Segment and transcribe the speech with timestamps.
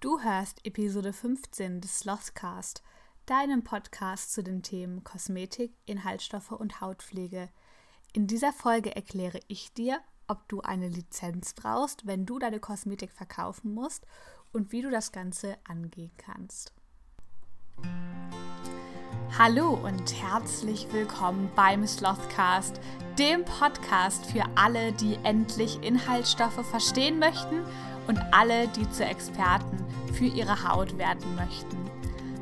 [0.00, 2.82] Du hörst Episode 15 des Slothcast,
[3.26, 7.50] deinem Podcast zu den Themen Kosmetik, Inhaltsstoffe und Hautpflege.
[8.14, 13.12] In dieser Folge erkläre ich dir, ob du eine Lizenz brauchst, wenn du deine Kosmetik
[13.12, 14.06] verkaufen musst
[14.54, 16.72] und wie du das Ganze angehen kannst.
[19.38, 22.80] Hallo und herzlich willkommen beim Slothcast,
[23.18, 27.66] dem Podcast für alle, die endlich Inhaltsstoffe verstehen möchten
[28.06, 29.79] und alle, die zu Experten
[30.12, 31.76] für ihre Haut werden möchten.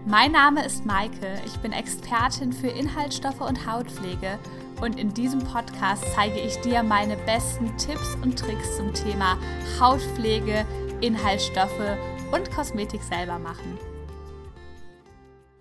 [0.07, 4.39] Mein Name ist Maike, ich bin Expertin für Inhaltsstoffe und Hautpflege
[4.81, 9.37] und in diesem Podcast zeige ich dir meine besten Tipps und Tricks zum Thema
[9.79, 10.65] Hautpflege,
[11.01, 11.99] Inhaltsstoffe
[12.33, 13.79] und Kosmetik selber machen.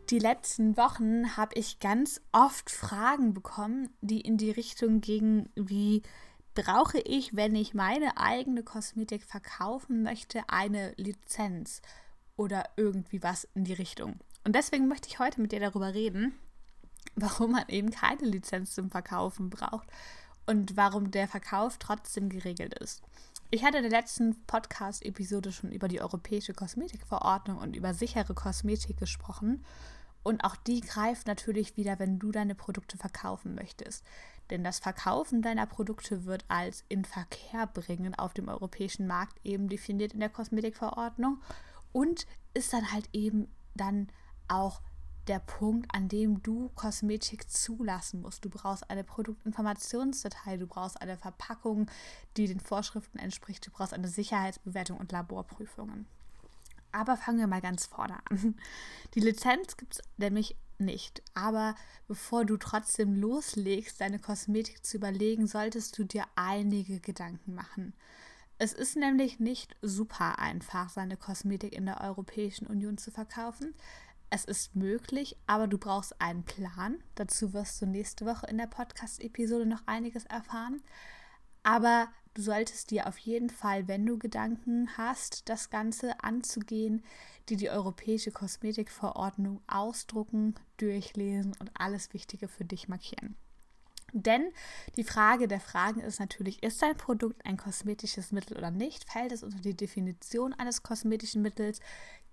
[0.10, 6.04] Die letzten Wochen habe ich ganz oft Fragen bekommen, die in die Richtung gingen wie
[6.64, 11.84] brauche ich, wenn ich meine eigene Kosmetik verkaufen möchte, eine Lizenz
[12.36, 14.20] oder irgendwie was in die Richtung.
[14.44, 16.34] Und deswegen möchte ich heute mit dir darüber reden,
[17.16, 19.88] warum man eben keine Lizenz zum Verkaufen braucht
[20.48, 23.04] und warum der Verkauf trotzdem geregelt ist.
[23.52, 28.98] Ich hatte in der letzten Podcast-Episode schon über die Europäische Kosmetikverordnung und über sichere Kosmetik
[28.98, 29.64] gesprochen.
[30.28, 34.04] Und auch die greift natürlich wieder, wenn du deine Produkte verkaufen möchtest.
[34.50, 39.70] Denn das Verkaufen deiner Produkte wird als in Verkehr bringen auf dem europäischen Markt eben
[39.70, 41.42] definiert in der Kosmetikverordnung
[41.94, 44.10] und ist dann halt eben dann
[44.50, 44.82] auch
[45.30, 48.44] der Punkt, an dem du Kosmetik zulassen musst.
[48.44, 51.90] Du brauchst eine Produktinformationsdatei, du brauchst eine Verpackung,
[52.36, 56.06] die den Vorschriften entspricht, du brauchst eine Sicherheitsbewertung und Laborprüfungen.
[56.98, 58.56] Aber fangen wir mal ganz vorne an.
[59.14, 61.22] Die Lizenz gibt es nämlich nicht.
[61.36, 61.76] Aber
[62.08, 67.94] bevor du trotzdem loslegst, deine Kosmetik zu überlegen, solltest du dir einige Gedanken machen.
[68.58, 73.76] Es ist nämlich nicht super einfach, seine Kosmetik in der Europäischen Union zu verkaufen.
[74.32, 76.98] Es ist möglich, aber du brauchst einen Plan.
[77.14, 80.82] Dazu wirst du nächste Woche in der Podcast-Episode noch einiges erfahren.
[81.62, 82.08] Aber
[82.38, 87.04] du solltest dir auf jeden Fall, wenn du Gedanken hast, das Ganze anzugehen,
[87.50, 93.36] die die Europäische Kosmetikverordnung ausdrucken, durchlesen und alles Wichtige für dich markieren.
[94.14, 94.52] Denn
[94.96, 99.10] die Frage der Fragen ist natürlich, ist dein Produkt ein kosmetisches Mittel oder nicht?
[99.12, 101.82] Fällt es unter die Definition eines kosmetischen Mittels?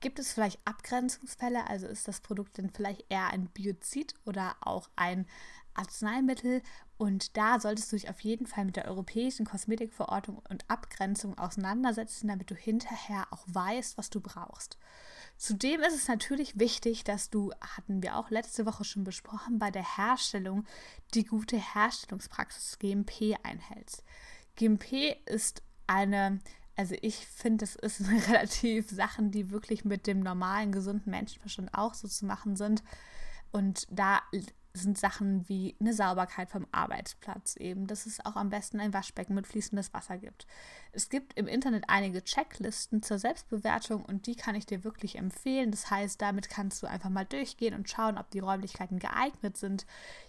[0.00, 1.66] Gibt es vielleicht Abgrenzungsfälle?
[1.66, 5.26] Also ist das Produkt denn vielleicht eher ein Biozid oder auch ein
[5.75, 6.62] Arzneimittel?
[6.97, 12.28] Und da solltest du dich auf jeden Fall mit der Europäischen Kosmetikverordnung und Abgrenzung auseinandersetzen,
[12.28, 14.78] damit du hinterher auch weißt, was du brauchst.
[15.37, 19.72] Zudem ist es natürlich wichtig, dass du, hatten wir auch letzte Woche schon besprochen, bei
[19.72, 20.65] der Herstellung
[21.15, 24.04] die gute Herstellungspraxis GMP einhältst.
[24.54, 26.38] GMP ist eine,
[26.77, 31.94] also ich finde, das ist relativ Sachen, die wirklich mit dem normalen, gesunden Menschenverstand auch
[31.94, 32.84] so zu machen sind.
[33.50, 34.22] Und da
[34.76, 39.34] sind Sachen wie eine Sauberkeit vom Arbeitsplatz eben, dass es auch am besten ein Waschbecken
[39.34, 40.48] mit fließendes Wasser gibt.
[40.92, 45.70] Es gibt im Internet einige Checklisten zur Selbstbewertung und die kann ich dir wirklich empfehlen.
[45.70, 49.86] Das heißt, damit kannst du einfach mal durchgehen und schauen, ob die Räumlichkeiten geeignet sind.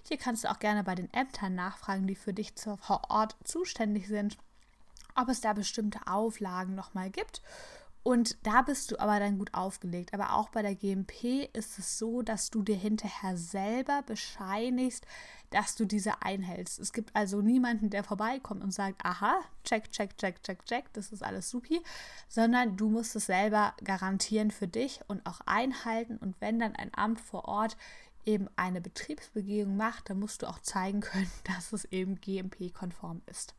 [0.08, 4.08] Hier kannst du auch gerne bei den Ämtern nachfragen, die für dich vor Ort zuständig
[4.08, 4.38] sind,
[5.16, 7.42] ob es da bestimmte Auflagen nochmal gibt
[8.06, 10.14] und da bist du aber dann gut aufgelegt.
[10.14, 15.08] Aber auch bei der GMP ist es so, dass du dir hinterher selber bescheinigst,
[15.50, 16.78] dass du diese einhältst.
[16.78, 21.12] Es gibt also niemanden, der vorbeikommt und sagt, aha, check, check, check, check, check, das
[21.12, 21.82] ist alles supi,
[22.30, 26.18] sondern du musst es selber garantieren für dich und auch einhalten.
[26.18, 27.76] Und wenn dann ein Amt vor Ort
[28.24, 33.56] eben eine Betriebsbegehung macht, dann musst du auch zeigen können, dass es eben GMP-konform ist.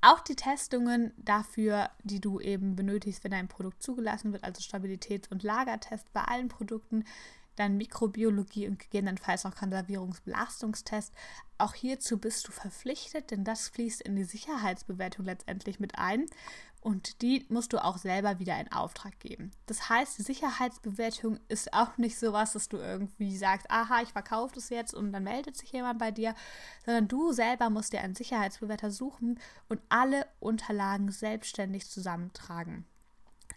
[0.00, 5.30] Auch die Testungen dafür, die du eben benötigst, wenn dein Produkt zugelassen wird, also Stabilitäts-
[5.30, 7.04] und Lagertest bei allen Produkten,
[7.56, 11.12] dann Mikrobiologie und gegebenenfalls auch Konservierungsbelastungstest.
[11.58, 16.26] Auch hierzu bist du verpflichtet, denn das fließt in die Sicherheitsbewertung letztendlich mit ein
[16.80, 19.50] und die musst du auch selber wieder in Auftrag geben.
[19.66, 24.10] Das heißt, die Sicherheitsbewertung ist auch nicht so was, dass du irgendwie sagst, aha, ich
[24.10, 26.34] verkaufe das jetzt und dann meldet sich jemand bei dir,
[26.84, 32.86] sondern du selber musst dir einen Sicherheitsbewerter suchen und alle Unterlagen selbstständig zusammentragen.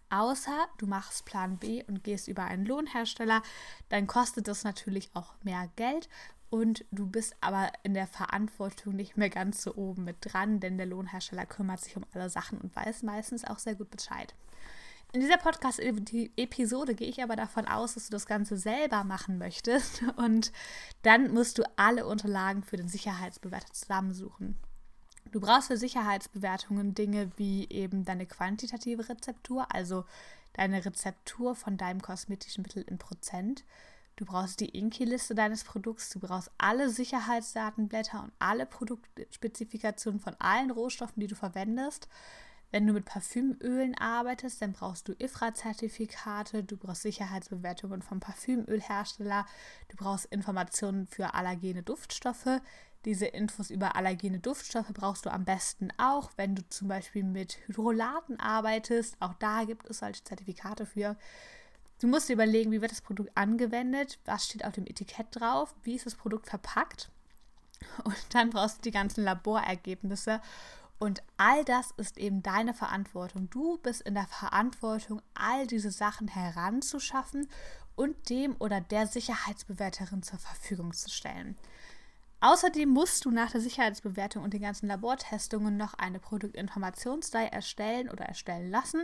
[0.09, 3.41] Außer du machst Plan B und gehst über einen Lohnhersteller,
[3.89, 6.09] dann kostet das natürlich auch mehr Geld
[6.51, 10.77] und du bist aber in der Verantwortung nicht mehr ganz so oben mit dran, denn
[10.77, 14.35] der Lohnhersteller kümmert sich um alle Sachen und weiß meistens auch sehr gut Bescheid.
[15.13, 20.03] In dieser Podcast-Episode gehe ich aber davon aus, dass du das Ganze selber machen möchtest
[20.17, 20.51] und
[21.03, 24.57] dann musst du alle Unterlagen für den Sicherheitsbewerter zusammensuchen.
[25.31, 30.03] Du brauchst für Sicherheitsbewertungen Dinge wie eben deine quantitative Rezeptur, also
[30.51, 33.63] deine Rezeptur von deinem kosmetischen Mittel in Prozent.
[34.21, 40.69] Du brauchst die Inki-Liste deines Produkts, du brauchst alle Sicherheitsdatenblätter und alle Produktspezifikationen von allen
[40.69, 42.07] Rohstoffen, die du verwendest.
[42.69, 49.47] Wenn du mit Parfümölen arbeitest, dann brauchst du IFRA-Zertifikate, du brauchst Sicherheitsbewertungen vom Parfümölhersteller,
[49.89, 52.61] du brauchst Informationen für allergene Duftstoffe.
[53.05, 57.57] Diese Infos über allergene Duftstoffe brauchst du am besten auch, wenn du zum Beispiel mit
[57.65, 59.17] Hydrolaten arbeitest.
[59.19, 61.17] Auch da gibt es solche Zertifikate für.
[62.01, 65.75] Du musst dir überlegen, wie wird das Produkt angewendet, was steht auf dem Etikett drauf,
[65.83, 67.11] wie ist das Produkt verpackt.
[68.03, 70.41] Und dann brauchst du die ganzen Laborergebnisse
[71.01, 73.49] und all das ist eben deine Verantwortung.
[73.49, 77.47] Du bist in der Verantwortung, all diese Sachen heranzuschaffen
[77.95, 81.57] und dem oder der Sicherheitsbewerterin zur Verfügung zu stellen.
[82.39, 88.25] Außerdem musst du nach der Sicherheitsbewertung und den ganzen Labortestungen noch eine Produktinformationsdatei erstellen oder
[88.25, 89.01] erstellen lassen.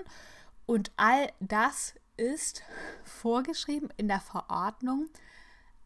[0.67, 2.63] Und all das ist
[3.03, 5.07] vorgeschrieben in der Verordnung,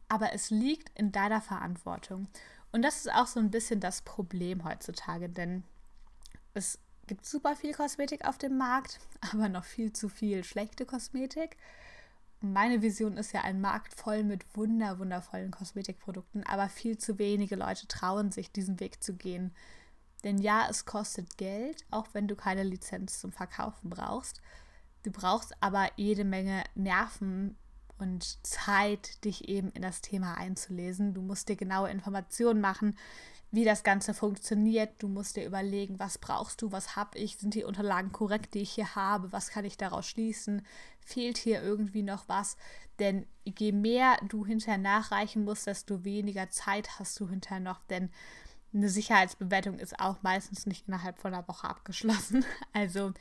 [0.08, 2.28] aber es liegt in deiner Verantwortung.
[2.72, 5.64] Und das ist auch so ein bisschen das Problem heutzutage, denn
[6.54, 9.00] es gibt super viel Kosmetik auf dem Markt,
[9.32, 11.58] aber noch viel zu viel schlechte Kosmetik.
[12.40, 17.56] Meine Vision ist ja ein Markt voll mit wunder, wundervollen Kosmetikprodukten, aber viel zu wenige
[17.56, 19.54] Leute trauen sich, diesen Weg zu gehen.
[20.24, 24.42] Denn ja, es kostet Geld, auch wenn du keine Lizenz zum Verkaufen brauchst.
[25.04, 27.56] Du brauchst aber jede Menge Nerven
[27.98, 31.14] und Zeit, dich eben in das Thema einzulesen.
[31.14, 32.98] Du musst dir genaue Informationen machen,
[33.52, 34.92] wie das Ganze funktioniert.
[35.00, 38.60] Du musst dir überlegen, was brauchst du, was habe ich, sind die Unterlagen korrekt, die
[38.60, 40.66] ich hier habe, was kann ich daraus schließen,
[41.00, 42.58] fehlt hier irgendwie noch was.
[43.00, 48.10] Denn je mehr du hinterher nachreichen musst, desto weniger Zeit hast du hinterher noch, denn
[48.74, 52.46] eine Sicherheitsbewertung ist auch meistens nicht innerhalb von einer Woche abgeschlossen.
[52.74, 53.12] Also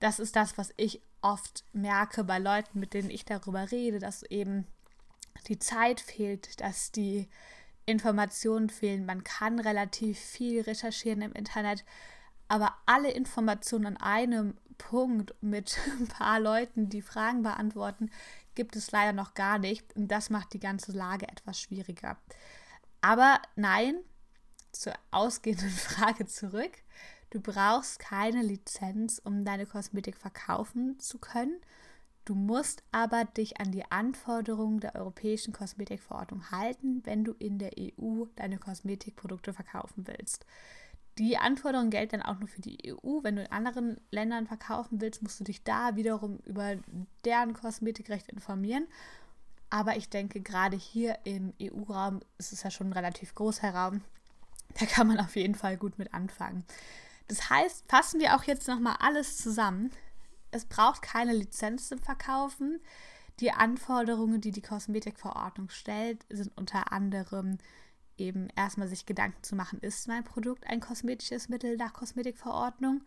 [0.00, 4.22] das ist das, was ich oft merke bei Leuten, mit denen ich darüber rede, dass
[4.24, 4.66] eben
[5.46, 7.28] die Zeit fehlt, dass die
[7.86, 9.06] Informationen fehlen.
[9.06, 11.84] Man kann relativ viel recherchieren im Internet,
[12.48, 18.10] aber alle Informationen an einem Punkt mit ein paar Leuten, die Fragen beantworten,
[18.54, 19.94] gibt es leider noch gar nicht.
[19.96, 22.16] Und das macht die ganze Lage etwas schwieriger.
[23.02, 23.96] Aber nein,
[24.72, 26.72] zur ausgehenden Frage zurück.
[27.30, 31.60] Du brauchst keine Lizenz, um deine Kosmetik verkaufen zu können.
[32.24, 37.72] Du musst aber dich an die Anforderungen der Europäischen Kosmetikverordnung halten, wenn du in der
[37.78, 40.44] EU deine Kosmetikprodukte verkaufen willst.
[41.18, 43.22] Die Anforderungen gelten dann auch nur für die EU.
[43.22, 46.76] Wenn du in anderen Ländern verkaufen willst, musst du dich da wiederum über
[47.24, 48.86] deren Kosmetikrecht informieren.
[49.70, 54.02] Aber ich denke, gerade hier im EU-Raum ist es ja schon ein relativ großer Raum.
[54.78, 56.64] Da kann man auf jeden Fall gut mit anfangen.
[57.30, 59.90] Das heißt, fassen wir auch jetzt nochmal alles zusammen
[60.50, 62.80] es braucht keine Lizenz zum Verkaufen.
[63.38, 67.58] Die Anforderungen, die die Kosmetikverordnung stellt, sind unter anderem
[68.18, 73.02] eben erstmal sich Gedanken zu machen, ist mein Produkt ein kosmetisches Mittel nach Kosmetikverordnung?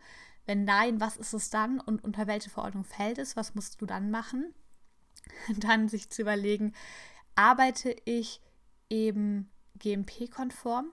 [0.46, 3.36] Wenn nein, was ist es dann und unter welche Verordnung fällt es?
[3.36, 4.52] Was musst du dann machen?
[5.56, 6.74] Dann sich zu überlegen,
[7.34, 8.42] arbeite ich
[8.90, 10.90] eben GMP-konform?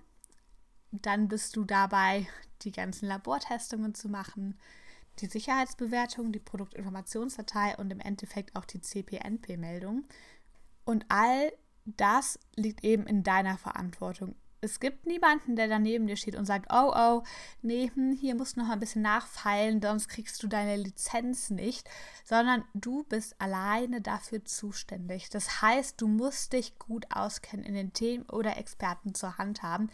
[0.91, 2.27] Dann bist du dabei,
[2.63, 4.57] die ganzen Labortestungen zu machen,
[5.19, 10.05] die Sicherheitsbewertung, die Produktinformationsdatei und im Endeffekt auch die CPNP-Meldung.
[10.85, 11.51] Und all
[11.85, 14.35] das liegt eben in deiner Verantwortung.
[14.63, 17.23] Es gibt niemanden, der daneben dir steht und sagt, oh, oh,
[17.63, 21.89] nee, hm, hier musst du noch ein bisschen nachfeilen, sonst kriegst du deine Lizenz nicht,
[22.23, 25.29] sondern du bist alleine dafür zuständig.
[25.31, 29.89] Das heißt, du musst dich gut auskennen in den Themen oder Experten zur Hand haben,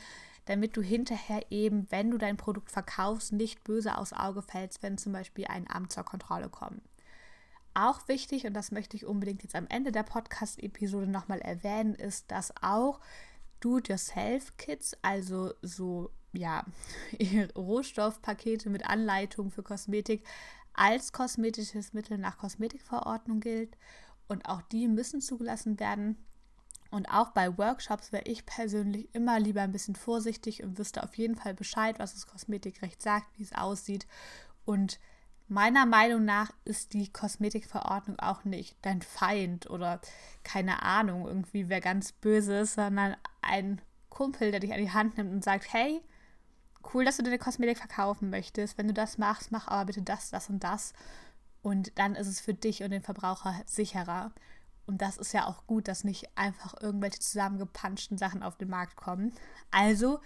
[0.47, 4.97] damit du hinterher eben, wenn du dein Produkt verkaufst, nicht böse aus Auge fällst, wenn
[4.97, 6.81] zum Beispiel ein Amt zur Kontrolle kommt.
[7.73, 12.31] Auch wichtig, und das möchte ich unbedingt jetzt am Ende der Podcast-Episode nochmal erwähnen, ist,
[12.31, 12.99] dass auch
[13.59, 16.65] Do-it-yourself-Kits, also so ja,
[17.55, 20.25] Rohstoffpakete mit Anleitung für Kosmetik,
[20.73, 23.77] als kosmetisches Mittel nach Kosmetikverordnung gilt.
[24.27, 26.17] Und auch die müssen zugelassen werden.
[26.89, 31.15] Und auch bei Workshops wäre ich persönlich immer lieber ein bisschen vorsichtig und wüsste auf
[31.15, 34.07] jeden Fall Bescheid, was das Kosmetikrecht sagt, wie es aussieht.
[34.65, 34.99] Und
[35.47, 39.99] meiner Meinung nach ist die Kosmetikverordnung auch nicht dein Feind oder
[40.43, 45.31] keine Ahnung, irgendwie wer ganz Böses, sondern ein Kumpel, der dich an die Hand nimmt
[45.31, 46.01] und sagt, hey,
[46.93, 48.77] cool, dass du deine Kosmetik verkaufen möchtest.
[48.77, 50.93] Wenn du das machst, mach aber bitte das, das und das.
[51.61, 54.31] Und dann ist es für dich und den Verbraucher sicherer.
[54.87, 58.95] Und das ist ja auch gut, dass nicht einfach irgendwelche zusammengepanschten Sachen auf den Markt
[58.95, 59.33] kommen.
[59.69, 60.19] Also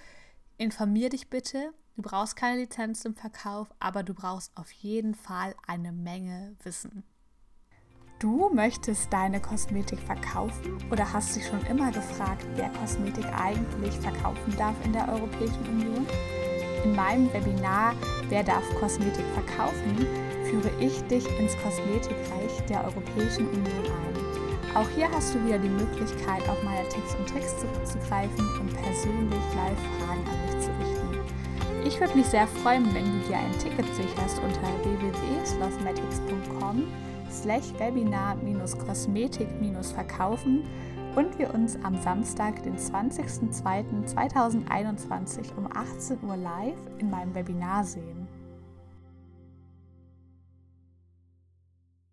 [0.57, 1.73] informier dich bitte.
[1.95, 7.03] Du brauchst keine Lizenz zum Verkauf, aber du brauchst auf jeden Fall eine Menge Wissen.
[8.19, 14.55] Du möchtest deine Kosmetik verkaufen oder hast dich schon immer gefragt, wer Kosmetik eigentlich verkaufen
[14.57, 16.05] darf in der Europäischen Union?
[16.83, 17.95] In meinem Webinar
[18.31, 20.07] Wer darf Kosmetik verkaufen?
[20.45, 24.30] führe ich dich ins Kosmetikreich der Europäischen Union ein.
[24.73, 29.41] Auch hier hast du wieder die Möglichkeit, auf meine Tipps und Tricks zurückzugreifen und persönlich
[29.53, 31.19] live Fragen an mich zu richten.
[31.85, 36.87] Ich würde mich sehr freuen, wenn du dir ein Ticket sicherst unter www.slothmatics.com
[37.29, 40.63] slash webinar-kosmetik-verkaufen
[41.15, 48.20] und wir uns am Samstag, den 20.02.2021 um 18 Uhr live in meinem Webinar sehen.